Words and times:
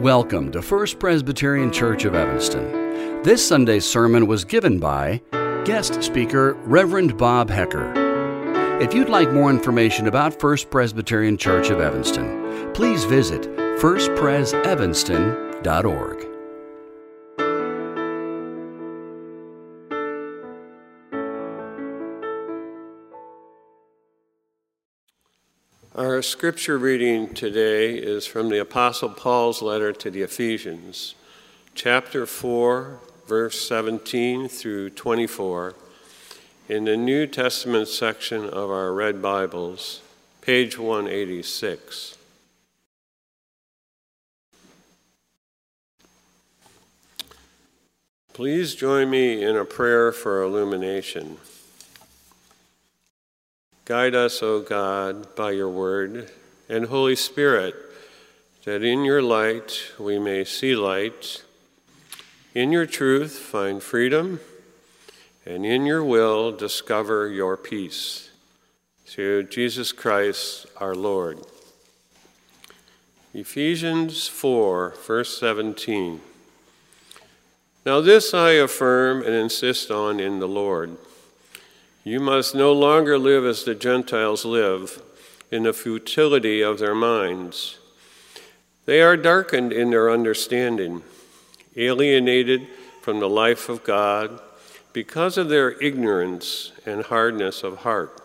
Welcome 0.00 0.50
to 0.52 0.62
First 0.62 0.98
Presbyterian 0.98 1.70
Church 1.70 2.06
of 2.06 2.14
Evanston. 2.14 3.22
This 3.22 3.46
Sunday's 3.46 3.84
sermon 3.84 4.26
was 4.26 4.46
given 4.46 4.78
by 4.78 5.20
guest 5.66 6.02
speaker 6.02 6.54
Reverend 6.64 7.18
Bob 7.18 7.50
Hecker. 7.50 7.92
If 8.80 8.94
you'd 8.94 9.10
like 9.10 9.30
more 9.30 9.50
information 9.50 10.08
about 10.08 10.40
First 10.40 10.70
Presbyterian 10.70 11.36
Church 11.36 11.68
of 11.68 11.82
Evanston, 11.82 12.72
please 12.72 13.04
visit 13.04 13.42
firstpresevanston.org. 13.42 16.29
Our 26.00 26.22
scripture 26.22 26.78
reading 26.78 27.34
today 27.34 27.94
is 27.94 28.24
from 28.24 28.48
the 28.48 28.58
Apostle 28.58 29.10
Paul's 29.10 29.60
letter 29.60 29.92
to 29.92 30.10
the 30.10 30.22
Ephesians, 30.22 31.14
chapter 31.74 32.24
4, 32.24 32.98
verse 33.26 33.60
17 33.68 34.48
through 34.48 34.88
24, 34.88 35.74
in 36.70 36.86
the 36.86 36.96
New 36.96 37.26
Testament 37.26 37.86
section 37.86 38.48
of 38.48 38.70
our 38.70 38.94
Red 38.94 39.20
Bibles, 39.20 40.00
page 40.40 40.78
186. 40.78 42.16
Please 48.32 48.74
join 48.74 49.10
me 49.10 49.44
in 49.44 49.54
a 49.54 49.66
prayer 49.66 50.12
for 50.12 50.40
illumination. 50.40 51.36
Guide 53.90 54.14
us, 54.14 54.40
O 54.40 54.60
God, 54.60 55.34
by 55.34 55.50
your 55.50 55.68
word 55.68 56.30
and 56.68 56.84
Holy 56.86 57.16
Spirit, 57.16 57.74
that 58.64 58.84
in 58.84 59.02
your 59.02 59.20
light 59.20 59.90
we 59.98 60.16
may 60.16 60.44
see 60.44 60.76
light, 60.76 61.42
in 62.54 62.70
your 62.70 62.86
truth 62.86 63.36
find 63.36 63.82
freedom, 63.82 64.38
and 65.44 65.66
in 65.66 65.86
your 65.86 66.04
will 66.04 66.52
discover 66.52 67.26
your 67.26 67.56
peace. 67.56 68.30
Through 69.06 69.48
Jesus 69.48 69.90
Christ 69.90 70.66
our 70.76 70.94
Lord. 70.94 71.40
Ephesians 73.34 74.28
4, 74.28 74.94
verse 75.04 75.36
17. 75.36 76.20
Now, 77.84 78.00
this 78.00 78.32
I 78.32 78.50
affirm 78.50 79.22
and 79.24 79.34
insist 79.34 79.90
on 79.90 80.20
in 80.20 80.38
the 80.38 80.46
Lord 80.46 80.96
you 82.10 82.18
must 82.18 82.56
no 82.56 82.72
longer 82.72 83.16
live 83.16 83.44
as 83.44 83.62
the 83.62 83.74
Gentiles 83.74 84.44
live, 84.44 85.00
in 85.52 85.62
the 85.62 85.72
futility 85.72 86.60
of 86.60 86.80
their 86.80 86.94
minds. 86.94 87.78
They 88.84 89.00
are 89.00 89.16
darkened 89.16 89.72
in 89.72 89.90
their 89.90 90.10
understanding, 90.10 91.02
alienated 91.76 92.66
from 93.00 93.20
the 93.20 93.28
life 93.28 93.68
of 93.68 93.84
God 93.84 94.40
because 94.92 95.38
of 95.38 95.48
their 95.48 95.80
ignorance 95.80 96.72
and 96.84 97.04
hardness 97.04 97.62
of 97.62 97.78
heart. 97.78 98.20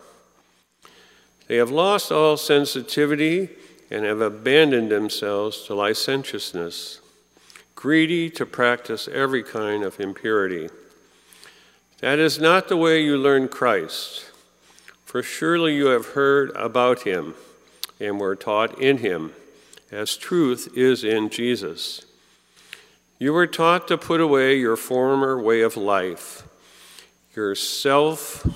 They 1.46 1.56
have 1.56 1.70
lost 1.70 2.10
all 2.10 2.36
sensitivity 2.36 3.50
and 3.88 4.04
have 4.04 4.20
abandoned 4.20 4.90
themselves 4.90 5.62
to 5.62 5.76
licentiousness, 5.76 7.00
greedy 7.76 8.30
to 8.30 8.44
practice 8.46 9.06
every 9.06 9.44
kind 9.44 9.84
of 9.84 10.00
impurity. 10.00 10.70
That 12.00 12.18
is 12.18 12.38
not 12.38 12.68
the 12.68 12.76
way 12.76 13.02
you 13.02 13.16
learn 13.16 13.48
Christ, 13.48 14.30
for 15.06 15.22
surely 15.22 15.74
you 15.74 15.86
have 15.86 16.08
heard 16.08 16.50
about 16.54 17.02
him 17.02 17.34
and 17.98 18.20
were 18.20 18.36
taught 18.36 18.78
in 18.78 18.98
him, 18.98 19.32
as 19.90 20.14
truth 20.18 20.68
is 20.76 21.02
in 21.02 21.30
Jesus. 21.30 22.04
You 23.18 23.32
were 23.32 23.46
taught 23.46 23.88
to 23.88 23.96
put 23.96 24.20
away 24.20 24.58
your 24.58 24.76
former 24.76 25.40
way 25.40 25.62
of 25.62 25.78
life, 25.78 26.42
your 27.34 27.54
self, 27.54 28.46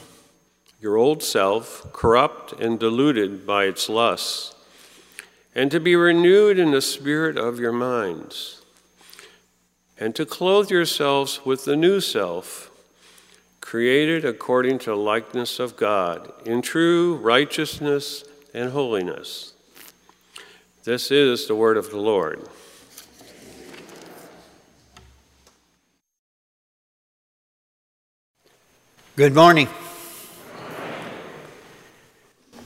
your 0.79 0.99
old 0.99 1.23
self, 1.23 1.91
corrupt 1.95 2.53
and 2.61 2.79
deluded 2.79 3.47
by 3.47 3.65
its 3.65 3.89
lusts, 3.89 4.55
and 5.55 5.71
to 5.71 5.81
be 5.81 5.97
renewed 5.97 6.59
in 6.59 6.73
the 6.73 6.83
spirit 6.83 7.39
of 7.39 7.59
your 7.59 7.73
minds, 7.73 8.61
and 9.99 10.15
to 10.15 10.27
clothe 10.27 10.71
yourselves 10.71 11.47
with 11.47 11.65
the 11.65 11.77
new 11.77 12.03
self 12.03 12.70
created 13.71 14.25
according 14.25 14.81
to 14.81 14.91
the 14.91 14.97
likeness 14.97 15.61
of 15.61 15.77
God, 15.77 16.33
in 16.45 16.61
true 16.61 17.15
righteousness 17.19 18.25
and 18.53 18.73
holiness. 18.73 19.53
This 20.83 21.13
is 21.13 21.47
the 21.47 21.55
word 21.55 21.77
of 21.77 21.89
the 21.91 21.97
Lord. 21.97 22.43
Good 29.15 29.37
morning. 29.37 29.69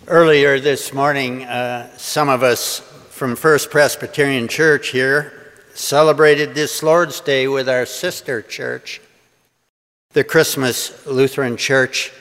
Earlier 0.06 0.58
this 0.58 0.94
morning, 0.94 1.44
uh, 1.44 1.94
some 1.98 2.30
of 2.30 2.42
us 2.42 2.80
from 3.10 3.36
First 3.36 3.70
Presbyterian 3.70 4.48
Church 4.48 4.88
here 4.88 5.52
celebrated 5.74 6.54
this 6.54 6.82
Lord's 6.82 7.20
Day 7.20 7.46
with 7.46 7.68
our 7.68 7.84
sister 7.84 8.40
church 8.40 9.02
the 10.14 10.22
Christmas 10.22 11.04
Lutheran 11.06 11.56
Church 11.56 12.12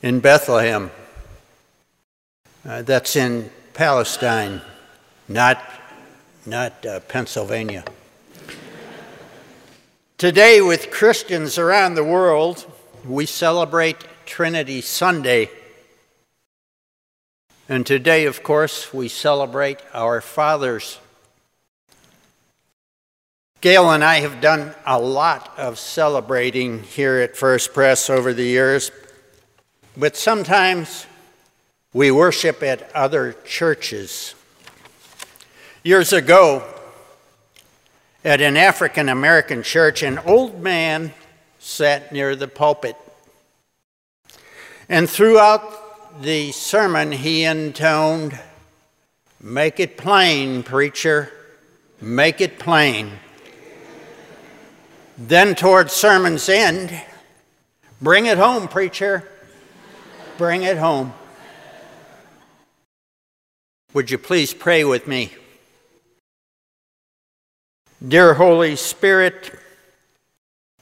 in 0.00 0.20
Bethlehem. 0.20 0.92
Uh, 2.64 2.82
that's 2.82 3.16
in 3.16 3.50
Palestine, 3.74 4.60
not, 5.26 5.60
not 6.46 6.86
uh, 6.86 7.00
Pennsylvania. 7.00 7.84
Today, 10.18 10.60
with 10.60 10.92
Christians 10.92 11.58
around 11.58 11.96
the 11.96 12.04
world, 12.04 12.64
we 13.04 13.26
celebrate 13.26 13.96
Trinity 14.24 14.80
Sunday. 14.80 15.50
And 17.68 17.84
today, 17.84 18.26
of 18.26 18.44
course, 18.44 18.94
we 18.94 19.08
celebrate 19.08 19.80
our 19.92 20.20
fathers. 20.20 21.00
Gail 23.62 23.90
and 23.90 24.04
I 24.04 24.16
have 24.16 24.42
done 24.42 24.74
a 24.84 25.00
lot 25.00 25.58
of 25.58 25.78
celebrating 25.78 26.82
here 26.82 27.16
at 27.16 27.38
First 27.38 27.72
Pres 27.72 28.10
over 28.10 28.34
the 28.34 28.44
years, 28.44 28.90
but 29.96 30.14
sometimes 30.14 31.06
we 31.94 32.10
worship 32.10 32.62
at 32.62 32.94
other 32.94 33.34
churches. 33.46 34.34
Years 35.82 36.12
ago, 36.12 36.64
at 38.26 38.42
an 38.42 38.58
African 38.58 39.08
American 39.08 39.62
church, 39.62 40.02
an 40.02 40.18
old 40.18 40.62
man 40.62 41.14
sat 41.58 42.12
near 42.12 42.36
the 42.36 42.48
pulpit. 42.48 42.96
And 44.86 45.08
throughout 45.08 46.22
the 46.22 46.52
sermon, 46.52 47.10
he 47.10 47.44
intoned, 47.44 48.38
Make 49.40 49.80
it 49.80 49.96
plain, 49.96 50.62
preacher, 50.62 51.32
make 52.02 52.42
it 52.42 52.58
plain. 52.58 53.12
Then, 55.18 55.54
towards 55.54 55.94
sermon's 55.94 56.48
end, 56.48 57.00
bring 58.02 58.26
it 58.26 58.36
home, 58.36 58.68
preacher. 58.68 59.26
Bring 60.36 60.62
it 60.62 60.76
home. 60.76 61.14
Would 63.94 64.10
you 64.10 64.18
please 64.18 64.52
pray 64.52 64.84
with 64.84 65.06
me? 65.06 65.32
Dear 68.06 68.34
Holy 68.34 68.76
Spirit, 68.76 69.58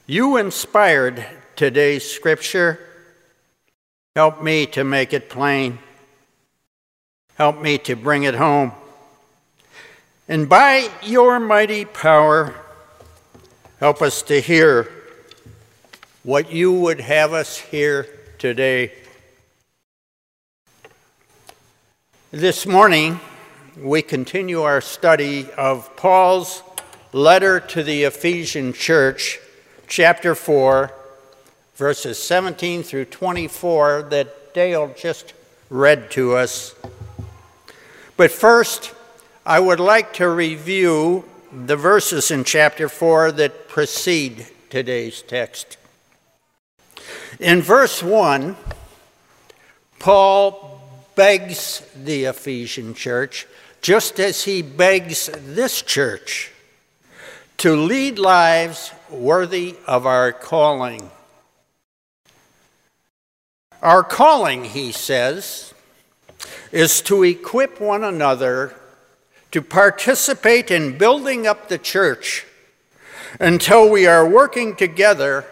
you 0.05 0.35
inspired 0.35 1.25
today's 1.55 2.03
scripture. 2.03 2.77
Help 4.17 4.43
me 4.43 4.65
to 4.65 4.83
make 4.83 5.13
it 5.13 5.29
plain. 5.29 5.79
Help 7.35 7.61
me 7.61 7.77
to 7.77 7.95
bring 7.95 8.23
it 8.23 8.35
home. 8.35 8.73
And 10.27 10.49
by 10.49 10.89
your 11.01 11.39
mighty 11.39 11.85
power, 11.85 12.53
Help 13.81 14.01
us 14.01 14.21
to 14.21 14.39
hear 14.39 14.89
what 16.23 16.49
you 16.49 16.71
would 16.71 17.01
have 17.01 17.33
us 17.33 17.57
hear 17.57 18.07
today. 18.37 18.93
This 22.31 22.65
morning, 22.65 23.19
we 23.77 24.01
continue 24.01 24.61
our 24.61 24.79
study 24.79 25.51
of 25.57 25.93
Paul's 25.97 26.63
letter 27.11 27.59
to 27.59 27.83
the 27.83 28.03
Ephesian 28.03 28.71
church, 28.71 29.39
chapter 29.89 30.35
4, 30.35 30.93
verses 31.75 32.17
17 32.17 32.81
through 32.81 33.05
24, 33.05 34.03
that 34.03 34.53
Dale 34.53 34.95
just 34.97 35.33
read 35.69 36.09
to 36.11 36.37
us. 36.37 36.73
But 38.15 38.31
first, 38.31 38.93
I 39.45 39.59
would 39.59 39.81
like 39.81 40.13
to 40.13 40.29
review 40.29 41.25
the 41.55 41.77
verses 41.77 42.31
in 42.31 42.43
chapter 42.43 42.89
4 42.89 43.31
that 43.31 43.69
precede 43.69 44.47
today's 44.69 45.21
text. 45.21 45.77
In 47.39 47.61
verse 47.61 48.03
1, 48.03 48.57
Paul 49.99 50.81
begs 51.15 51.81
the 51.95 52.25
Ephesian 52.25 52.93
church, 52.93 53.47
just 53.81 54.19
as 54.19 54.43
he 54.43 54.61
begs 54.61 55.29
this 55.33 55.81
church 55.81 56.51
to 57.57 57.73
lead 57.73 58.19
lives 58.19 58.91
worthy 59.09 59.77
of 59.87 60.05
our 60.05 60.33
calling. 60.33 61.09
Our 63.81 64.03
calling, 64.03 64.65
he 64.65 64.91
says, 64.91 65.73
is 66.73 67.01
to 67.03 67.23
equip 67.23 67.79
one 67.79 68.03
another 68.03 68.75
to 69.55 69.61
participate 69.61 70.69
in 70.69 70.97
building 70.97 71.47
up 71.47 71.69
the 71.69 71.77
church 71.77 72.45
until 73.39 73.89
we 73.89 74.05
are 74.05 74.27
working 74.27 74.75
together 74.75 75.45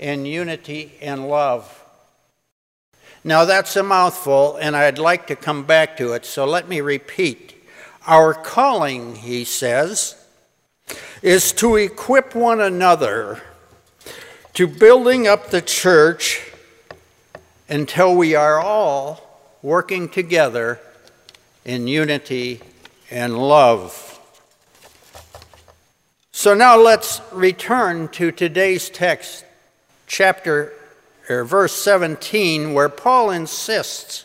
in 0.00 0.26
unity 0.26 0.92
and 1.00 1.28
love. 1.28 1.80
Now, 3.22 3.44
that's 3.44 3.76
a 3.76 3.84
mouthful, 3.84 4.56
and 4.56 4.74
I'd 4.74 4.98
like 4.98 5.28
to 5.28 5.36
come 5.36 5.62
back 5.62 5.96
to 5.98 6.12
it, 6.14 6.24
so 6.24 6.44
let 6.44 6.68
me 6.68 6.80
repeat. 6.80 7.54
Our 8.04 8.34
calling, 8.34 9.14
he 9.14 9.44
says, 9.44 10.16
is 11.22 11.52
to 11.52 11.76
equip 11.76 12.34
one 12.34 12.60
another 12.60 13.42
to 14.54 14.66
building 14.66 15.28
up 15.28 15.50
the 15.50 15.62
church 15.62 16.50
until 17.68 18.16
we 18.16 18.34
are 18.34 18.58
all 18.58 19.54
working 19.62 20.08
together 20.08 20.80
in 21.64 21.86
unity 21.86 22.60
and 23.10 23.38
love. 23.38 24.18
So 26.32 26.54
now 26.54 26.76
let's 26.76 27.20
return 27.32 28.08
to 28.08 28.32
today's 28.32 28.88
text, 28.88 29.44
chapter 30.06 30.72
or 31.28 31.44
verse 31.44 31.74
17, 31.74 32.72
where 32.74 32.88
Paul 32.88 33.30
insists 33.30 34.24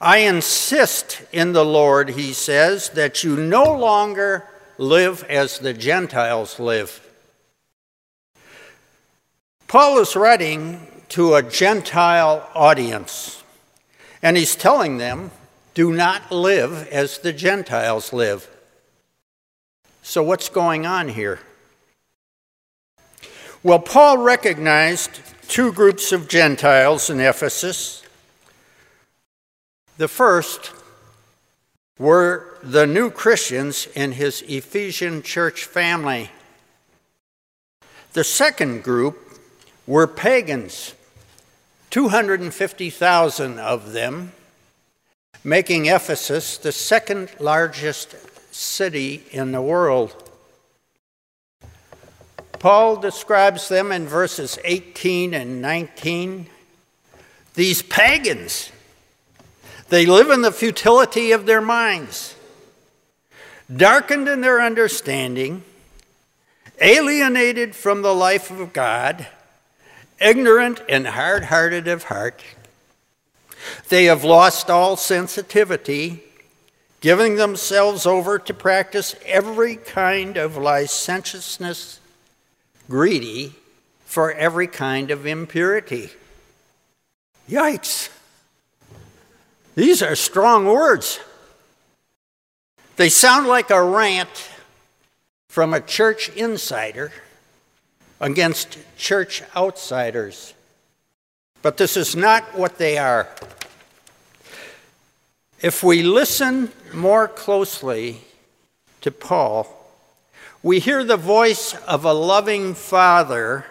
I 0.00 0.18
insist 0.18 1.22
in 1.32 1.52
the 1.52 1.64
Lord, 1.64 2.10
he 2.10 2.32
says, 2.34 2.90
that 2.90 3.24
you 3.24 3.36
no 3.36 3.74
longer 3.74 4.46
live 4.76 5.24
as 5.24 5.58
the 5.58 5.72
Gentiles 5.72 6.60
live. 6.60 7.00
Paul 9.68 9.98
is 9.98 10.14
writing 10.14 10.86
to 11.10 11.34
a 11.34 11.42
Gentile 11.42 12.48
audience, 12.54 13.42
and 14.22 14.36
he's 14.36 14.54
telling 14.54 14.98
them, 14.98 15.30
do 15.76 15.92
not 15.92 16.32
live 16.32 16.88
as 16.88 17.18
the 17.18 17.34
Gentiles 17.34 18.10
live. 18.10 18.48
So, 20.00 20.22
what's 20.22 20.48
going 20.48 20.86
on 20.86 21.10
here? 21.10 21.38
Well, 23.62 23.80
Paul 23.80 24.16
recognized 24.16 25.20
two 25.48 25.72
groups 25.72 26.12
of 26.12 26.28
Gentiles 26.28 27.10
in 27.10 27.20
Ephesus. 27.20 28.02
The 29.98 30.08
first 30.08 30.72
were 31.98 32.56
the 32.62 32.86
new 32.86 33.10
Christians 33.10 33.86
in 33.94 34.12
his 34.12 34.40
Ephesian 34.48 35.22
church 35.22 35.64
family. 35.64 36.30
The 38.14 38.24
second 38.24 38.82
group 38.82 39.38
were 39.86 40.06
pagans, 40.06 40.94
250,000 41.90 43.58
of 43.58 43.92
them, 43.92 44.32
making 45.46 45.86
Ephesus 45.86 46.58
the 46.58 46.72
second 46.72 47.30
largest 47.38 48.16
city 48.52 49.22
in 49.30 49.52
the 49.52 49.62
world. 49.62 50.12
Paul 52.58 52.96
describes 52.96 53.68
them 53.68 53.92
in 53.92 54.08
verses 54.08 54.58
18 54.64 55.34
and 55.34 55.62
19. 55.62 56.48
These 57.54 57.82
pagans, 57.82 58.72
they 59.88 60.04
live 60.04 60.30
in 60.30 60.42
the 60.42 60.50
futility 60.50 61.30
of 61.30 61.46
their 61.46 61.60
minds, 61.60 62.34
darkened 63.74 64.26
in 64.26 64.40
their 64.40 64.60
understanding, 64.60 65.62
alienated 66.80 67.76
from 67.76 68.02
the 68.02 68.14
life 68.14 68.50
of 68.50 68.72
God, 68.72 69.28
ignorant 70.20 70.82
and 70.88 71.06
hard 71.06 71.44
hearted 71.44 71.86
of 71.86 72.04
heart. 72.04 72.42
They 73.88 74.04
have 74.04 74.24
lost 74.24 74.70
all 74.70 74.96
sensitivity, 74.96 76.22
giving 77.00 77.36
themselves 77.36 78.06
over 78.06 78.38
to 78.38 78.54
practice 78.54 79.14
every 79.24 79.76
kind 79.76 80.36
of 80.36 80.56
licentiousness 80.56 82.00
greedy 82.88 83.54
for 84.04 84.32
every 84.32 84.66
kind 84.66 85.10
of 85.10 85.26
impurity. 85.26 86.10
Yikes. 87.48 88.10
These 89.74 90.02
are 90.02 90.16
strong 90.16 90.64
words. 90.64 91.20
They 92.96 93.10
sound 93.10 93.46
like 93.46 93.70
a 93.70 93.82
rant 93.82 94.50
from 95.48 95.74
a 95.74 95.80
church 95.80 96.30
insider 96.30 97.12
against 98.20 98.78
church 98.96 99.42
outsiders. 99.54 100.54
But 101.62 101.76
this 101.76 101.96
is 101.96 102.14
not 102.14 102.56
what 102.56 102.78
they 102.78 102.98
are. 102.98 103.28
If 105.60 105.82
we 105.82 106.02
listen 106.02 106.70
more 106.92 107.28
closely 107.28 108.20
to 109.00 109.10
Paul, 109.10 109.66
we 110.62 110.80
hear 110.80 111.04
the 111.04 111.16
voice 111.16 111.74
of 111.86 112.04
a 112.04 112.12
loving 112.12 112.74
father 112.74 113.66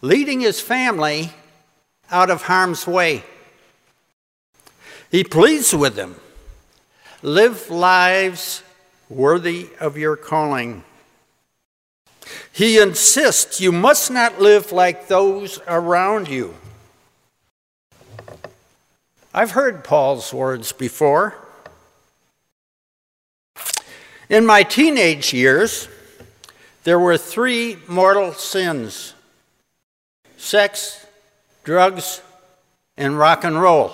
leading 0.00 0.40
his 0.40 0.60
family 0.60 1.30
out 2.10 2.30
of 2.30 2.42
harm's 2.42 2.86
way. 2.86 3.24
He 5.10 5.24
pleads 5.24 5.74
with 5.74 5.94
them 5.94 6.16
live 7.22 7.68
lives 7.68 8.62
worthy 9.08 9.68
of 9.78 9.98
your 9.98 10.16
calling. 10.16 10.84
He 12.52 12.78
insists 12.78 13.60
you 13.60 13.72
must 13.72 14.10
not 14.10 14.40
live 14.40 14.72
like 14.72 15.08
those 15.08 15.60
around 15.66 16.28
you. 16.28 16.54
I've 19.32 19.52
heard 19.52 19.84
Paul's 19.84 20.34
words 20.34 20.72
before. 20.72 21.36
In 24.28 24.44
my 24.44 24.64
teenage 24.64 25.32
years, 25.32 25.88
there 26.82 26.98
were 26.98 27.16
three 27.16 27.76
mortal 27.86 28.32
sins 28.32 29.14
sex, 30.36 31.06
drugs, 31.62 32.22
and 32.96 33.16
rock 33.18 33.44
and 33.44 33.60
roll. 33.60 33.92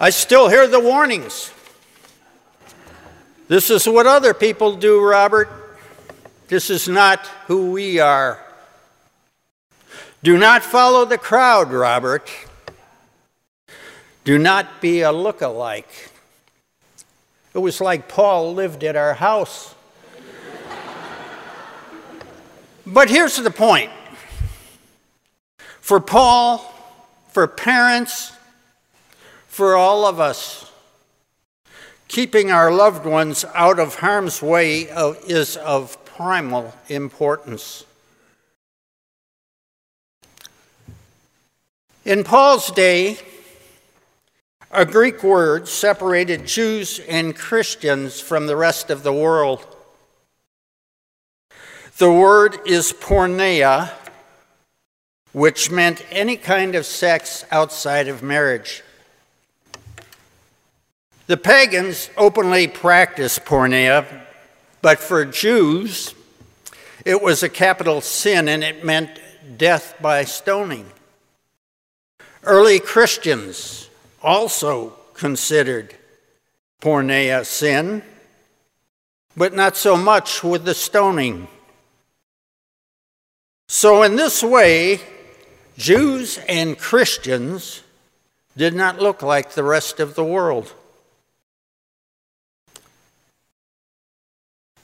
I 0.00 0.10
still 0.10 0.48
hear 0.48 0.66
the 0.66 0.80
warnings. 0.80 1.52
This 3.46 3.70
is 3.70 3.86
what 3.86 4.06
other 4.06 4.34
people 4.34 4.74
do, 4.74 5.00
Robert. 5.00 5.48
This 6.48 6.68
is 6.68 6.88
not 6.88 7.26
who 7.46 7.70
we 7.70 8.00
are. 8.00 8.44
Do 10.24 10.36
not 10.36 10.64
follow 10.64 11.04
the 11.04 11.18
crowd, 11.18 11.70
Robert. 11.70 12.28
Do 14.30 14.38
not 14.38 14.80
be 14.80 15.00
a 15.00 15.10
look-alike. 15.10 16.08
It 17.52 17.58
was 17.58 17.80
like 17.80 18.06
Paul 18.06 18.54
lived 18.54 18.84
at 18.84 18.94
our 18.94 19.14
house. 19.14 19.74
But 22.86 23.10
here's 23.10 23.34
the 23.38 23.50
point 23.50 23.90
for 25.80 25.98
Paul, 25.98 26.58
for 27.30 27.48
parents, 27.48 28.30
for 29.48 29.74
all 29.74 30.06
of 30.06 30.20
us, 30.20 30.70
keeping 32.06 32.52
our 32.52 32.70
loved 32.70 33.06
ones 33.06 33.44
out 33.52 33.80
of 33.80 33.96
harm's 33.96 34.40
way 34.40 34.82
is 35.26 35.56
of 35.56 36.04
primal 36.04 36.72
importance. 36.88 37.84
In 42.04 42.22
Paul's 42.22 42.70
day, 42.70 43.18
a 44.72 44.86
Greek 44.86 45.24
word 45.24 45.66
separated 45.66 46.46
Jews 46.46 47.00
and 47.08 47.34
Christians 47.34 48.20
from 48.20 48.46
the 48.46 48.56
rest 48.56 48.88
of 48.88 49.02
the 49.02 49.12
world. 49.12 49.66
The 51.98 52.12
word 52.12 52.58
is 52.66 52.92
porneia, 52.92 53.90
which 55.32 55.72
meant 55.72 56.06
any 56.10 56.36
kind 56.36 56.76
of 56.76 56.86
sex 56.86 57.44
outside 57.50 58.06
of 58.06 58.22
marriage. 58.22 58.82
The 61.26 61.36
pagans 61.36 62.08
openly 62.16 62.68
practiced 62.68 63.44
porneia, 63.44 64.06
but 64.82 65.00
for 65.00 65.24
Jews, 65.24 66.14
it 67.04 67.20
was 67.20 67.42
a 67.42 67.48
capital 67.48 68.00
sin 68.00 68.48
and 68.48 68.62
it 68.62 68.84
meant 68.84 69.20
death 69.56 69.96
by 70.00 70.24
stoning. 70.24 70.86
Early 72.44 72.78
Christians 72.78 73.89
also 74.22 74.90
considered 75.14 75.94
porneia 76.80 77.44
sin, 77.44 78.02
but 79.36 79.54
not 79.54 79.76
so 79.76 79.96
much 79.96 80.42
with 80.42 80.64
the 80.64 80.74
stoning. 80.74 81.48
So, 83.68 84.02
in 84.02 84.16
this 84.16 84.42
way, 84.42 85.00
Jews 85.76 86.38
and 86.48 86.76
Christians 86.76 87.82
did 88.56 88.74
not 88.74 89.00
look 89.00 89.22
like 89.22 89.52
the 89.52 89.62
rest 89.62 90.00
of 90.00 90.14
the 90.14 90.24
world. 90.24 90.74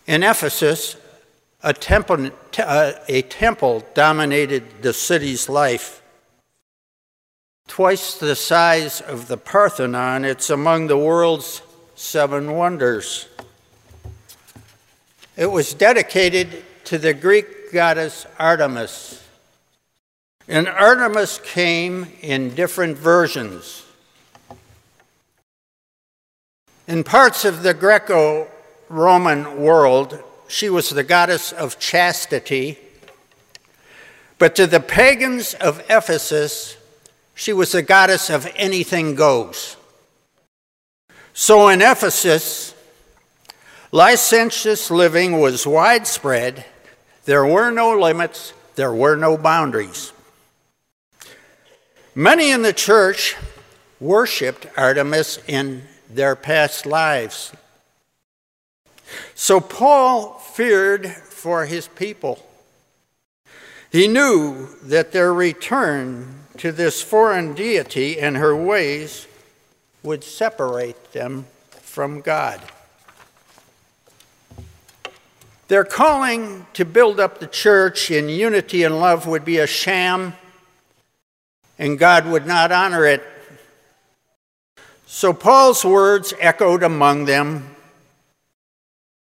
In 0.07 0.23
Ephesus, 0.23 0.97
a 1.63 1.73
temple, 1.73 2.31
a 2.59 3.23
temple 3.23 3.85
dominated 3.93 4.83
the 4.83 4.93
city's 4.93 5.49
life. 5.49 6.01
Twice 7.67 8.15
the 8.15 8.37
size 8.37 9.01
of 9.01 9.29
the 9.29 9.37
Parthenon, 9.37 10.25
it's 10.25 10.51
among 10.51 10.87
the 10.87 10.97
world's 10.97 11.63
seven 11.95 12.53
wonders. 12.53 13.29
It 15.37 15.47
was 15.47 15.75
dedicated 15.75 16.65
to 16.85 16.99
the 16.99 17.13
Greek 17.13 17.73
goddess 17.73 18.27
Artemis. 18.39 19.23
And 20.49 20.69
Artemis 20.69 21.41
came 21.45 22.13
in 22.23 22.55
different 22.55 22.97
versions. 22.97 23.85
In 26.87 27.03
parts 27.03 27.45
of 27.45 27.65
the 27.65 27.75
Greco 27.75 28.47
Roman 28.89 29.61
world, 29.61 30.23
she 30.47 30.71
was 30.71 30.91
the 30.91 31.03
goddess 31.03 31.51
of 31.51 31.81
chastity. 31.81 32.79
But 34.39 34.55
to 34.55 34.67
the 34.67 34.81
pagans 34.81 35.55
of 35.55 35.85
Ephesus, 35.91 36.77
she 37.37 37.53
was 37.53 37.73
the 37.73 37.83
goddess 37.83 38.31
of 38.31 38.51
anything 38.57 39.15
goes. 39.15 39.77
So 41.35 41.69
in 41.69 41.83
Ephesus, 41.83 42.75
licentious 43.93 44.91
living 44.91 45.39
was 45.39 45.67
widespread. 45.67 46.65
There 47.27 47.47
were 47.47 47.71
no 47.71 47.97
limits, 47.97 48.55
there 48.75 48.93
were 48.93 49.17
no 49.17 49.37
boundaries. 49.37 50.15
Many 52.15 52.51
in 52.51 52.63
the 52.63 52.73
church 52.73 53.37
worshiped 54.01 54.67
Artemis 54.75 55.39
in 55.47 55.83
their 56.09 56.37
past 56.37 56.87
lives. 56.87 57.53
So 59.35 59.61
Paul 59.61 60.39
feared 60.39 61.07
for 61.07 61.67
his 61.67 61.87
people. 61.89 62.39
He 63.93 64.09
knew 64.09 64.69
that 64.85 65.13
their 65.13 65.35
return 65.35 66.46
to 66.59 66.73
this 66.73 67.03
foreign 67.03 67.55
deity 67.55 68.19
and 68.19 68.37
her 68.37 68.55
ways 68.55 69.27
would 70.03 70.25
separate 70.25 71.13
them 71.13 71.47
from 71.71 72.21
God. 72.21 72.61
Their 75.69 75.85
calling 75.85 76.67
to 76.75 76.85
build 76.85 77.19
up 77.19 77.39
the 77.39 77.47
church 77.47 78.11
in 78.11 78.29
unity 78.29 78.85
and 78.85 79.01
love 79.01 79.27
would 79.27 79.45
be 79.45 79.59
a 79.59 79.67
sham, 79.67 80.35
and 81.79 81.99
God 81.99 82.27
would 82.27 82.47
not 82.47 82.71
honor 82.71 83.05
it 83.05 83.23
so 85.09 85.33
Paul's 85.33 85.85
words 85.85 86.35
echoed 86.41 86.83
among 86.83 87.25
them 87.25 87.75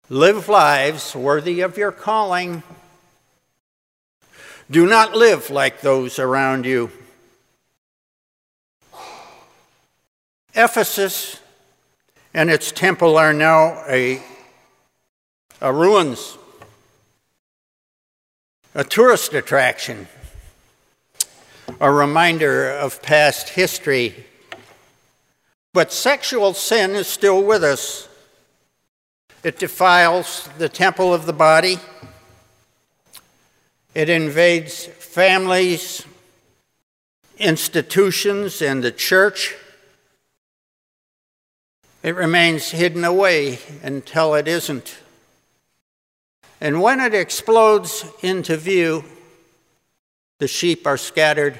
Live 0.09 0.47
lives 0.47 1.15
worthy 1.15 1.61
of 1.61 1.77
your 1.77 1.91
calling. 1.91 2.61
Do 4.69 4.85
not 4.85 5.15
live 5.15 5.49
like 5.49 5.81
those 5.81 6.19
around 6.19 6.65
you. 6.65 6.91
Ephesus 10.55 11.39
and 12.33 12.49
its 12.49 12.71
temple 12.71 13.17
are 13.17 13.33
now 13.33 13.83
a, 13.87 14.21
a 15.61 15.73
ruins, 15.73 16.37
a 18.75 18.83
tourist 18.83 19.33
attraction, 19.33 20.07
a 21.79 21.91
reminder 21.91 22.69
of 22.69 23.01
past 23.01 23.49
history 23.49 24.25
but 25.73 25.91
sexual 25.91 26.53
sin 26.53 26.91
is 26.91 27.07
still 27.07 27.43
with 27.43 27.63
us. 27.63 28.07
It 29.43 29.57
defiles 29.57 30.47
the 30.59 30.69
temple 30.69 31.13
of 31.13 31.25
the 31.25 31.33
body, 31.33 31.79
it 33.95 34.09
invades 34.09 34.85
families, 34.85 36.05
institutions, 37.37 38.61
and 38.61 38.83
the 38.83 38.91
church. 38.91 39.55
It 42.03 42.15
remains 42.15 42.71
hidden 42.71 43.05
away 43.05 43.59
until 43.81 44.35
it 44.35 44.47
isn't. 44.47 44.97
And 46.59 46.81
when 46.81 46.99
it 46.99 47.13
explodes 47.13 48.05
into 48.21 48.57
view, 48.57 49.05
the 50.39 50.47
sheep 50.49 50.85
are 50.85 50.97
scattered. 50.97 51.59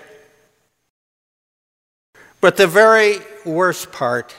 But 2.41 2.57
the 2.57 2.67
very 2.67 3.19
worst 3.45 3.93
part 3.93 4.35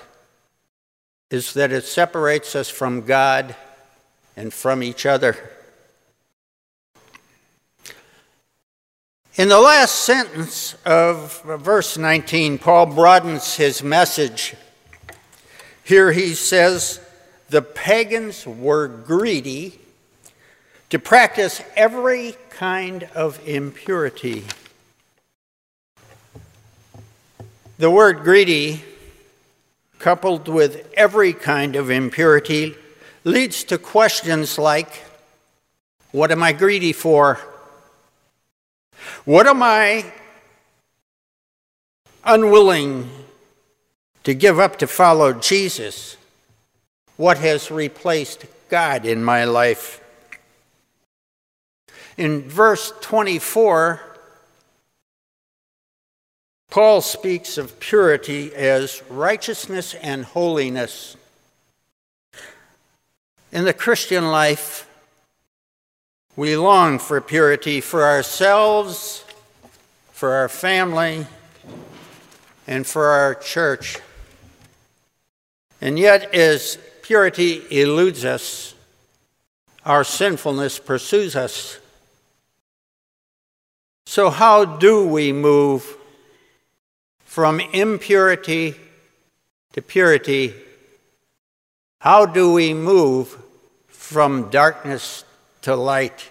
is 1.30 1.54
that 1.54 1.72
it 1.72 1.84
separates 1.84 2.54
us 2.54 2.68
from 2.68 3.06
God 3.06 3.56
and 4.36 4.52
from 4.52 4.82
each 4.82 5.06
other. 5.06 5.38
In 9.36 9.48
the 9.48 9.58
last 9.58 9.94
sentence 9.94 10.76
of 10.84 11.42
verse 11.42 11.96
19, 11.96 12.58
Paul 12.58 12.86
broadens 12.86 13.56
his 13.56 13.82
message. 13.82 14.54
Here 15.84 16.12
he 16.12 16.34
says, 16.34 16.98
The 17.50 17.60
pagans 17.60 18.46
were 18.46 18.88
greedy 18.88 19.78
to 20.88 20.98
practice 20.98 21.62
every 21.76 22.36
kind 22.50 23.04
of 23.14 23.38
impurity. 23.46 24.44
The 27.76 27.90
word 27.90 28.22
greedy, 28.22 28.82
coupled 29.98 30.48
with 30.48 30.90
every 30.96 31.34
kind 31.34 31.76
of 31.76 31.90
impurity, 31.90 32.76
leads 33.24 33.64
to 33.64 33.76
questions 33.76 34.58
like 34.58 35.02
What 36.12 36.30
am 36.30 36.42
I 36.42 36.52
greedy 36.52 36.94
for? 36.94 37.40
What 39.26 39.46
am 39.46 39.62
I 39.62 40.10
unwilling 42.24 43.10
to 44.24 44.34
give 44.34 44.58
up 44.58 44.78
to 44.78 44.86
follow 44.86 45.32
Jesus? 45.32 46.16
What 47.16 47.38
has 47.38 47.70
replaced 47.70 48.46
God 48.68 49.06
in 49.06 49.22
my 49.22 49.44
life? 49.44 50.00
In 52.16 52.42
verse 52.42 52.92
24, 53.00 54.00
Paul 56.70 57.00
speaks 57.00 57.56
of 57.56 57.78
purity 57.78 58.52
as 58.54 59.02
righteousness 59.08 59.94
and 59.94 60.24
holiness. 60.24 61.16
In 63.52 63.64
the 63.64 63.72
Christian 63.72 64.26
life, 64.28 64.88
we 66.34 66.56
long 66.56 66.98
for 66.98 67.20
purity 67.20 67.80
for 67.80 68.02
ourselves, 68.02 69.24
for 70.10 70.32
our 70.32 70.48
family, 70.48 71.28
and 72.66 72.84
for 72.84 73.06
our 73.06 73.36
church. 73.36 73.98
And 75.84 75.98
yet, 75.98 76.34
as 76.34 76.78
purity 77.02 77.62
eludes 77.70 78.24
us, 78.24 78.74
our 79.84 80.02
sinfulness 80.02 80.78
pursues 80.78 81.36
us. 81.36 81.78
So, 84.06 84.30
how 84.30 84.64
do 84.64 85.06
we 85.06 85.30
move 85.30 85.98
from 87.26 87.60
impurity 87.60 88.76
to 89.74 89.82
purity, 89.82 90.54
how 91.98 92.24
do 92.24 92.52
we 92.52 92.72
move 92.72 93.36
from 93.88 94.48
darkness 94.48 95.24
to 95.62 95.74
light? 95.74 96.30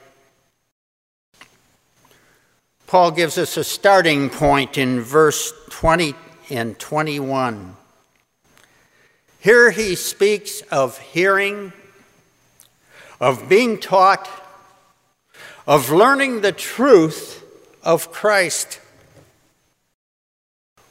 Paul 2.88 3.12
gives 3.12 3.38
us 3.38 3.58
a 3.58 3.64
starting 3.64 4.30
point 4.30 4.78
in 4.78 5.02
verse 5.02 5.54
20 5.70 6.16
and 6.50 6.80
21. 6.80 7.76
Here 9.44 9.72
he 9.72 9.96
speaks 9.96 10.62
of 10.72 10.98
hearing, 11.00 11.74
of 13.20 13.50
being 13.50 13.78
taught, 13.78 14.30
of 15.68 15.90
learning 15.90 16.40
the 16.40 16.54
truth 16.54 17.44
of 17.84 18.10
Christ. 18.10 18.80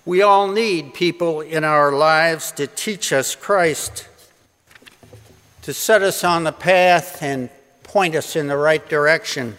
We 0.04 0.20
all 0.20 0.48
need 0.48 0.92
people 0.92 1.40
in 1.40 1.64
our 1.64 1.92
lives 1.92 2.52
to 2.52 2.66
teach 2.66 3.10
us 3.10 3.34
Christ, 3.34 4.06
to 5.62 5.72
set 5.72 6.02
us 6.02 6.22
on 6.22 6.44
the 6.44 6.52
path 6.52 7.22
and 7.22 7.48
point 7.84 8.14
us 8.14 8.36
in 8.36 8.48
the 8.48 8.58
right 8.58 8.86
direction. 8.86 9.56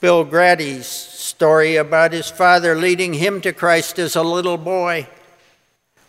Bill 0.00 0.22
Grady's 0.22 0.86
story 0.86 1.76
about 1.76 2.12
his 2.12 2.30
father 2.30 2.74
leading 2.74 3.14
him 3.14 3.40
to 3.40 3.54
Christ 3.54 3.98
as 3.98 4.14
a 4.14 4.22
little 4.22 4.58
boy 4.58 5.08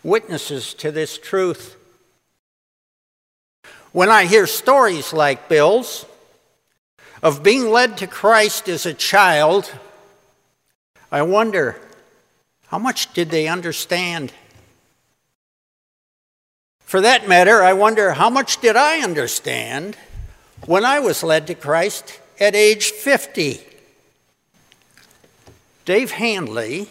witnesses 0.04 0.74
to 0.76 0.92
this 0.92 1.18
truth. 1.18 1.78
When 3.92 4.10
I 4.10 4.26
hear 4.26 4.48
stories 4.48 5.14
like 5.14 5.50
Bill's 5.50 6.06
of 7.22 7.44
being 7.44 7.70
led 7.70 7.98
to 7.98 8.08
Christ 8.08 8.68
as 8.68 8.86
a 8.86 8.94
child, 8.94 9.72
I 11.12 11.22
wonder, 11.22 11.80
how 12.68 12.80
much 12.80 13.14
did 13.14 13.30
they 13.30 13.48
understand? 13.48 14.32
For 16.80 17.02
that 17.02 17.28
matter, 17.28 17.62
I 17.62 17.74
wonder 17.74 18.14
how 18.14 18.30
much 18.30 18.60
did 18.62 18.76
I 18.76 19.00
understand 19.00 19.98
when 20.66 20.86
I 20.86 21.00
was 21.00 21.24
led 21.24 21.48
to 21.48 21.56
Christ 21.56 22.20
at 22.40 22.56
age 22.56 22.92
50? 22.92 23.62
Dave 25.86 26.12
Handley 26.12 26.90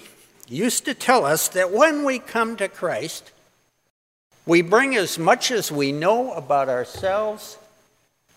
used 0.50 0.84
to 0.84 0.94
tell 0.94 1.24
us 1.24 1.48
that 1.48 1.70
when 1.70 2.04
we 2.04 2.18
come 2.18 2.56
to 2.56 2.68
Christ, 2.68 3.30
we 4.44 4.62
bring 4.62 4.96
as 4.96 5.18
much 5.18 5.50
as 5.52 5.70
we 5.70 5.92
know 5.92 6.32
about 6.32 6.68
ourselves 6.68 7.56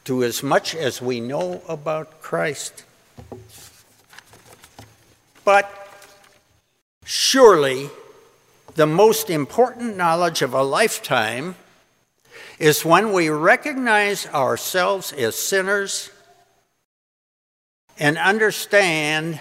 to 0.05 0.23
as 0.23 0.43
much 0.43 0.75
as 0.75 1.01
we 1.01 1.19
know 1.19 1.61
about 1.67 2.21
Christ. 2.21 2.83
But 5.43 5.69
surely 7.03 7.89
the 8.75 8.85
most 8.85 9.29
important 9.29 9.97
knowledge 9.97 10.41
of 10.41 10.53
a 10.53 10.61
lifetime 10.61 11.55
is 12.59 12.85
when 12.85 13.11
we 13.11 13.29
recognize 13.29 14.27
ourselves 14.27 15.11
as 15.13 15.35
sinners 15.35 16.11
and 17.97 18.17
understand 18.17 19.39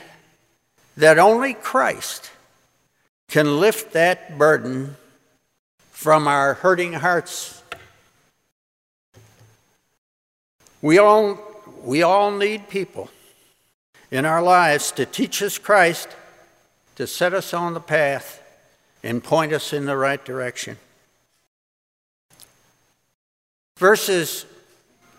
that 0.97 1.19
only 1.19 1.55
Christ 1.55 2.31
can 3.33 3.61
lift 3.61 3.95
that 3.95 4.37
burden 4.37 4.95
from 5.91 6.29
our 6.29 6.53
hurting 6.53 6.93
hearts. 6.93 7.63
We 10.83 10.99
all, 10.99 11.41
we 11.83 12.03
all 12.03 12.31
need 12.31 12.69
people 12.69 13.09
in 14.11 14.27
our 14.27 14.43
lives 14.43 14.93
to 14.93 15.07
teach 15.07 15.41
us 15.41 15.57
Christ, 15.57 16.11
to 16.97 17.07
set 17.07 17.33
us 17.33 17.55
on 17.55 17.73
the 17.73 17.81
path, 17.81 18.43
and 19.03 19.25
point 19.25 19.55
us 19.55 19.73
in 19.73 19.87
the 19.87 19.97
right 19.97 20.23
direction. 20.23 20.77
Verses 23.79 24.45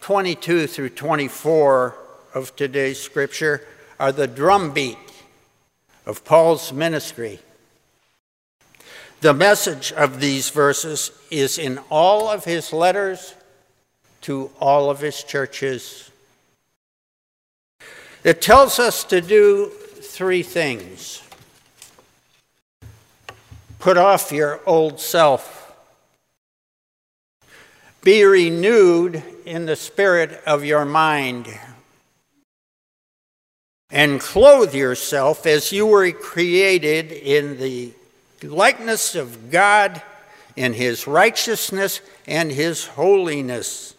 22 0.01 0.67
through 0.67 0.89
24 0.89 1.97
of 2.35 2.55
today's 2.55 3.01
scripture 3.01 3.65
are 3.99 4.11
the 4.11 4.27
drumbeat 4.27 4.99
of 6.05 6.23
Paul's 6.23 6.71
ministry. 6.71 7.39
The 9.23 9.33
message 9.33 9.93
of 9.93 10.19
these 10.19 10.49
verses 10.49 11.09
is 11.31 11.57
in 11.57 11.79
all 11.89 12.27
of 12.27 12.43
his 12.43 12.73
letters 12.73 13.35
to 14.23 14.51
all 14.59 14.89
of 14.89 14.99
his 14.99 15.23
churches. 15.23 16.11
It 18.25 18.41
tells 18.41 18.79
us 18.79 19.05
to 19.05 19.21
do 19.21 19.71
three 20.01 20.43
things. 20.43 21.23
Put 23.79 23.95
off 23.95 24.33
your 24.33 24.59
old 24.65 24.99
self, 24.99 25.73
be 28.01 28.25
renewed 28.25 29.23
in 29.45 29.65
the 29.65 29.77
spirit 29.77 30.41
of 30.45 30.65
your 30.65 30.83
mind, 30.83 31.47
and 33.89 34.19
clothe 34.19 34.75
yourself 34.75 35.45
as 35.45 35.71
you 35.71 35.85
were 35.85 36.11
created 36.11 37.13
in 37.13 37.57
the 37.57 37.93
likeness 38.43 39.15
of 39.15 39.49
God 39.51 40.01
in 40.55 40.73
his 40.73 41.07
righteousness 41.07 42.01
and 42.27 42.51
his 42.51 42.85
holiness. 42.85 43.95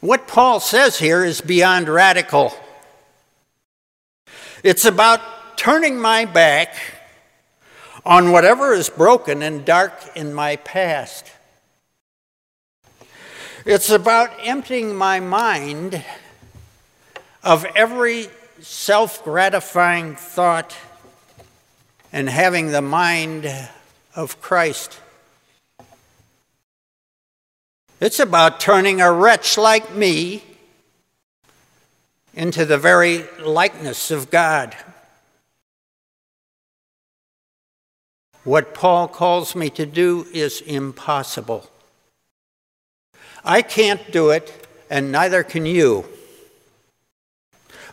What 0.00 0.28
Paul 0.28 0.60
says 0.60 0.98
here 0.98 1.24
is 1.24 1.40
beyond 1.40 1.88
radical. 1.88 2.52
It's 4.62 4.84
about 4.84 5.20
turning 5.56 5.98
my 5.98 6.26
back 6.26 6.76
on 8.04 8.30
whatever 8.30 8.72
is 8.72 8.88
broken 8.88 9.42
and 9.42 9.64
dark 9.64 9.92
in 10.14 10.32
my 10.32 10.56
past. 10.56 11.32
It's 13.64 13.90
about 13.90 14.30
emptying 14.42 14.94
my 14.94 15.18
mind 15.18 16.04
of 17.42 17.64
every 17.74 18.28
self 18.60 19.24
gratifying 19.24 20.14
thought 20.14 20.76
and 22.16 22.30
having 22.30 22.68
the 22.68 22.80
mind 22.80 23.46
of 24.14 24.40
Christ. 24.40 25.00
It's 28.00 28.18
about 28.18 28.58
turning 28.58 29.02
a 29.02 29.12
wretch 29.12 29.58
like 29.58 29.94
me 29.94 30.42
into 32.32 32.64
the 32.64 32.78
very 32.78 33.24
likeness 33.38 34.10
of 34.10 34.30
God. 34.30 34.74
What 38.44 38.72
Paul 38.72 39.08
calls 39.08 39.54
me 39.54 39.68
to 39.68 39.84
do 39.84 40.26
is 40.32 40.62
impossible. 40.62 41.68
I 43.44 43.60
can't 43.60 44.10
do 44.10 44.30
it, 44.30 44.66
and 44.88 45.12
neither 45.12 45.42
can 45.42 45.66
you. 45.66 46.06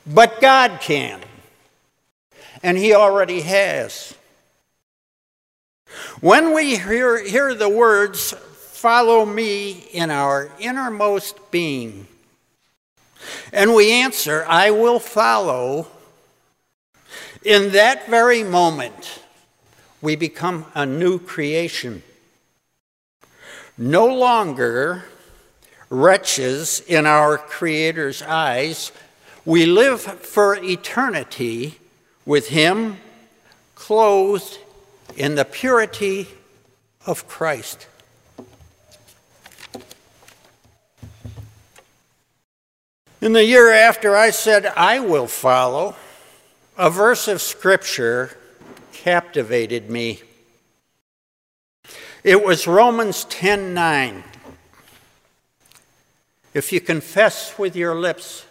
But 0.08 0.40
God 0.40 0.80
can, 0.80 1.20
and 2.64 2.78
He 2.78 2.94
already 2.94 3.42
has. 3.42 4.16
When 6.22 6.56
we 6.56 6.78
hear, 6.78 7.24
hear 7.24 7.54
the 7.54 7.70
words, 7.70 8.32
follow 8.32 9.26
me 9.26 9.88
in 9.92 10.10
our 10.10 10.50
innermost 10.60 11.52
being? 11.52 12.08
And 13.52 13.76
we 13.76 13.92
answer, 13.92 14.46
I 14.48 14.72
will 14.72 15.00
follow. 15.00 15.88
In 17.44 17.74
that 17.74 18.08
very 18.08 18.44
moment, 18.44 19.22
we 20.02 20.16
become 20.16 20.66
a 20.74 20.86
new 20.86 21.20
creation. 21.20 22.04
No 23.78 24.06
longer 24.08 25.06
wretches 25.90 26.82
in 26.82 27.06
our 27.06 27.38
Creator's 27.38 28.22
eyes, 28.22 28.92
we 29.46 29.66
live 29.66 30.02
for 30.02 30.56
eternity 30.56 31.80
with 32.26 32.50
Him, 32.50 32.98
clothed 33.76 34.60
in 35.16 35.36
the 35.36 35.46
purity 35.46 36.28
of 37.06 37.28
Christ. 37.28 37.88
In 43.22 43.34
the 43.34 43.46
year 43.46 43.72
after 43.72 44.18
I 44.18 44.32
said, 44.32 44.66
I 44.66 45.00
will 45.00 45.28
follow, 45.28 45.96
a 46.78 46.90
verse 46.90 47.28
of 47.28 47.42
Scripture 47.42 48.38
captivated 48.92 49.90
me. 49.90 50.22
It 52.24 52.44
was 52.44 52.68
Romans 52.68 53.26
10 53.26 53.74
9. 53.74 54.24
If 56.54 56.72
you 56.72 56.80
confess 56.80 57.58
with 57.58 57.76
your 57.76 57.96
lips 57.96 58.46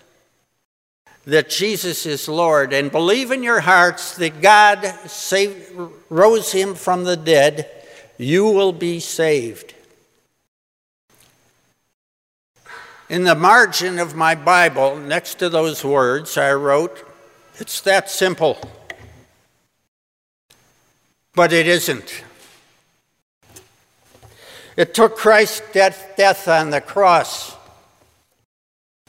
that 1.24 1.48
Jesus 1.48 2.04
is 2.04 2.28
Lord 2.28 2.72
and 2.72 2.90
believe 2.90 3.30
in 3.30 3.42
your 3.42 3.61
hearts 3.61 4.16
that 4.16 4.40
God 4.40 4.85
saved, 5.06 5.72
rose 6.08 6.52
him 6.52 6.74
from 6.74 7.04
the 7.04 7.16
dead, 7.16 7.70
you 8.18 8.44
will 8.44 8.72
be 8.72 8.98
saved. 8.98 9.74
In 13.08 13.24
the 13.24 13.35
margin 13.35 13.98
of 13.98 14.14
my 14.14 14.35
Bible, 14.35 14.96
next 14.96 15.35
to 15.40 15.48
those 15.48 15.85
words, 15.85 16.37
I 16.38 16.54
wrote, 16.54 17.06
It's 17.58 17.80
that 17.82 18.11
simple. 18.11 18.58
But 21.35 21.52
it 21.52 21.66
isn't. 21.66 22.24
It 24.76 24.94
took 24.94 25.16
Christ's 25.16 25.62
death, 25.72 26.14
death 26.16 26.48
on 26.48 26.70
the 26.70 26.80
cross, 26.80 27.54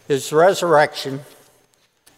his 0.08 0.34
resurrection, 0.34 1.22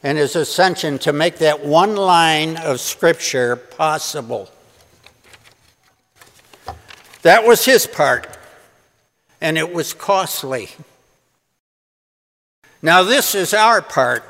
and 0.05 0.19
his 0.19 0.35
ascension 0.35 0.99
to 0.99 1.11
make 1.11 1.39
that 1.39 1.65
one 1.65 1.95
line 1.95 2.57
of 2.57 2.79
Scripture 2.79 3.55
possible. 3.55 4.47
That 7.23 7.47
was 7.47 7.65
his 7.65 7.87
part, 7.87 8.27
and 9.41 9.57
it 9.57 9.73
was 9.73 9.95
costly. 9.95 10.69
Now, 12.83 13.01
this 13.01 13.33
is 13.33 13.51
our 13.51 13.81
part. 13.81 14.21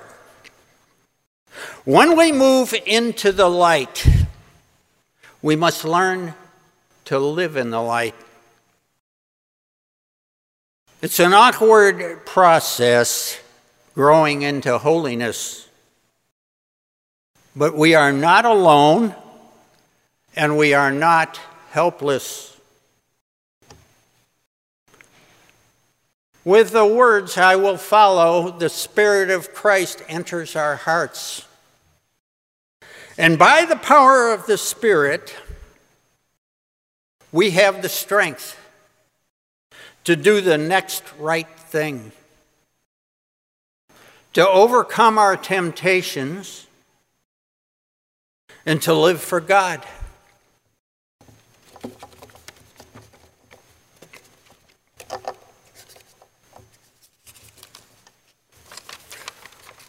When 1.83 2.17
we 2.17 2.31
move 2.31 2.73
into 2.85 3.33
the 3.33 3.49
light, 3.49 4.07
we 5.41 5.57
must 5.57 5.83
learn 5.83 6.35
to 7.03 7.19
live 7.19 7.57
in 7.57 7.71
the 7.71 7.81
light. 7.81 8.15
It's 11.01 11.19
an 11.19 11.33
awkward 11.33 12.25
process 12.25 13.41
growing 13.93 14.41
into 14.41 14.77
holiness. 14.77 15.64
But 17.56 17.76
we 17.76 17.96
are 17.96 18.12
not 18.12 18.44
alone 18.46 19.15
and 20.36 20.58
we 20.58 20.74
are 20.74 20.91
not 20.91 21.39
helpless. 21.72 22.56
With 26.44 26.72
the 26.72 26.86
words, 26.86 27.38
I 27.38 27.56
will 27.56 27.78
follow, 27.78 28.52
the 28.52 28.70
Spirit 28.70 29.30
of 29.32 29.54
Christ 29.54 30.04
enters 30.08 30.56
our 30.56 30.76
hearts. 30.76 31.46
And 33.18 33.39
by 33.39 33.65
the 33.65 33.78
power 33.78 34.32
of 34.32 34.46
the 34.46 34.58
Spirit, 34.58 35.36
we 37.32 37.52
have 37.52 37.82
the 37.82 37.89
strength 37.89 38.60
to 40.04 40.15
do 40.15 40.39
the 40.39 40.58
next 40.58 41.04
right 41.18 41.50
thing, 41.50 42.12
to 44.34 44.48
overcome 44.48 45.18
our 45.18 45.36
temptations, 45.36 46.68
and 48.65 48.82
to 48.82 48.93
live 48.93 49.21
for 49.21 49.39
God. 49.39 49.86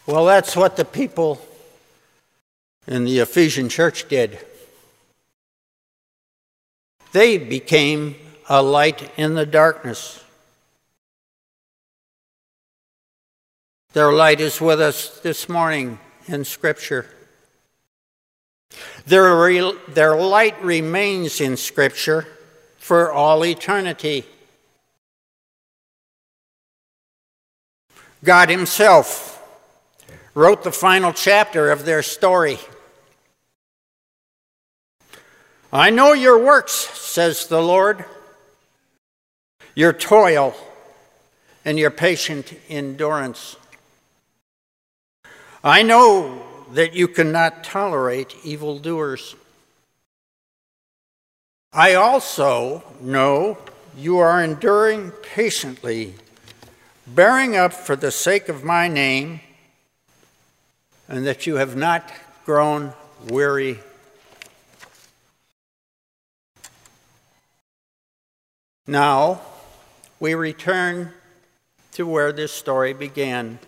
Well, 0.05 0.25
that's 0.25 0.55
what 0.55 0.77
the 0.77 0.85
people 0.85 1.41
in 2.87 3.03
the 3.03 3.19
Ephesian 3.19 3.67
church 3.67 4.07
did. 4.07 4.39
They 7.11 7.37
became 7.37 8.15
a 8.47 8.61
light 8.61 9.11
in 9.17 9.35
the 9.35 9.45
darkness. 9.45 10.23
Their 13.91 14.13
light 14.13 14.39
is 14.39 14.61
with 14.61 14.79
us 14.79 15.19
this 15.19 15.49
morning 15.49 15.99
in 16.27 16.45
Scripture. 16.45 17.07
Their, 19.05 19.73
their 19.87 20.15
light 20.15 20.61
remains 20.61 21.41
in 21.41 21.57
Scripture 21.57 22.27
for 22.77 23.11
all 23.11 23.45
eternity. 23.45 24.25
God 28.23 28.49
Himself 28.49 29.41
wrote 30.33 30.63
the 30.63 30.71
final 30.71 31.13
chapter 31.13 31.71
of 31.71 31.85
their 31.85 32.01
story. 32.01 32.57
I 35.71 35.89
know 35.89 36.13
your 36.13 36.43
works, 36.43 36.71
says 36.73 37.47
the 37.47 37.61
Lord, 37.61 38.05
your 39.75 39.93
toil 39.93 40.55
and 41.65 41.77
your 41.77 41.91
patient 41.91 42.53
endurance. 42.69 43.57
I 45.63 45.83
know 45.83 46.46
that 46.71 46.93
you 46.93 47.07
cannot 47.07 47.63
tolerate 47.63 48.35
evildoers. 48.43 49.35
I 51.73 51.93
also 51.93 52.83
know 53.01 53.57
you 53.95 54.17
are 54.17 54.43
enduring 54.43 55.11
patiently, 55.11 56.15
bearing 57.05 57.55
up 57.55 57.73
for 57.73 57.95
the 57.95 58.11
sake 58.11 58.49
of 58.49 58.63
my 58.63 58.87
name 58.87 59.41
and 61.07 61.25
that 61.25 61.47
you 61.47 61.55
have 61.55 61.75
not 61.75 62.11
grown 62.45 62.93
weary. 63.27 63.79
Now, 68.85 69.41
we 70.19 70.33
return 70.33 71.11
to 71.93 72.05
where 72.07 72.31
this 72.31 72.51
story 72.51 72.93
began. 72.93 73.59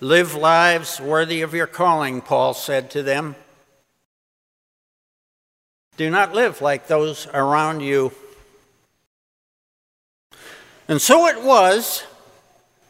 Live 0.00 0.34
lives 0.34 1.00
worthy 1.00 1.42
of 1.42 1.54
your 1.54 1.66
calling, 1.66 2.20
Paul 2.20 2.54
said 2.54 2.90
to 2.92 3.02
them. 3.02 3.34
Do 5.96 6.08
not 6.08 6.32
live 6.32 6.62
like 6.62 6.86
those 6.86 7.26
around 7.34 7.80
you. 7.80 8.12
And 10.86 11.02
so 11.02 11.26
it 11.26 11.42
was 11.42 12.04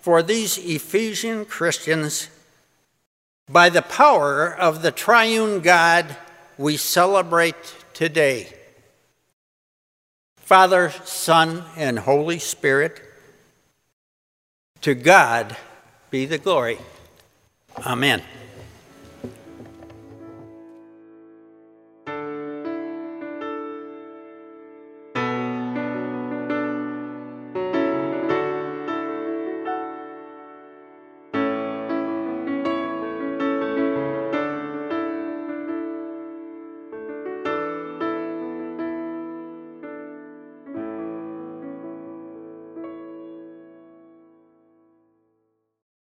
for 0.03 0.23
these 0.23 0.59
Ephesian 0.59 1.47
Christians, 1.47 2.29
by 3.49 3.71
the 3.71 3.83
power 3.83 4.55
of 4.55 4.83
the 4.83 4.93
triune 4.93 5.61
God 5.61 6.15
we 6.59 6.77
celebrate 6.77 7.75
today. 7.95 8.53
Father, 10.37 10.91
Son, 11.05 11.65
and 11.77 11.99
Holy 11.99 12.39
Spirit, 12.39 13.01
to 14.83 14.95
God 14.95 15.57
be 16.11 16.27
the 16.27 16.39
glory. 16.39 16.79
Amen. 17.87 18.23